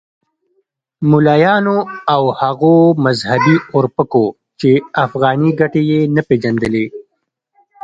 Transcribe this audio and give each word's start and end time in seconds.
ملایانو 1.09 1.77
او 2.13 2.23
هغو 2.39 2.73
مذهبي 3.05 3.55
اورپکو 3.75 4.23
چې 4.59 4.71
افغاني 5.05 5.49
ګټې 5.59 5.81
یې 5.91 5.99
نه 6.15 6.21
پېژندلې. 6.27 6.85